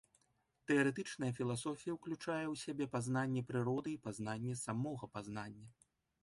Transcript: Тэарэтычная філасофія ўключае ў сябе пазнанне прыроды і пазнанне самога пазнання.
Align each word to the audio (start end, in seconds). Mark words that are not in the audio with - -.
Тэарэтычная 0.69 1.27
філасофія 1.39 1.93
ўключае 1.97 2.45
ў 2.45 2.55
сябе 2.63 2.85
пазнанне 2.97 3.45
прыроды 3.53 3.89
і 3.93 4.01
пазнанне 4.09 4.57
самога 4.65 5.13
пазнання. 5.19 5.69